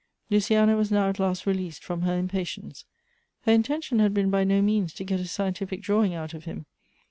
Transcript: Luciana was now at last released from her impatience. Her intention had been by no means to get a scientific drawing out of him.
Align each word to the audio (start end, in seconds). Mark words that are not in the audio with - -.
Luciana 0.31 0.75
was 0.75 0.89
now 0.91 1.09
at 1.09 1.19
last 1.19 1.45
released 1.45 1.83
from 1.83 2.01
her 2.01 2.17
impatience. 2.17 2.85
Her 3.41 3.51
intention 3.51 3.99
had 3.99 4.15
been 4.15 4.31
by 4.31 4.43
no 4.43 4.59
means 4.59 4.93
to 4.95 5.03
get 5.03 5.19
a 5.19 5.27
scientific 5.27 5.83
drawing 5.83 6.15
out 6.15 6.33
of 6.33 6.45
him. 6.45 6.65